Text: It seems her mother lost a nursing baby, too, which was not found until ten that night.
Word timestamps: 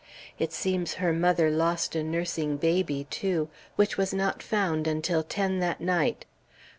It 0.39 0.51
seems 0.51 0.95
her 0.95 1.13
mother 1.13 1.51
lost 1.51 1.93
a 1.95 2.01
nursing 2.01 2.57
baby, 2.57 3.05
too, 3.11 3.49
which 3.75 3.97
was 3.99 4.15
not 4.15 4.41
found 4.41 4.87
until 4.87 5.21
ten 5.21 5.59
that 5.59 5.79
night. 5.79 6.25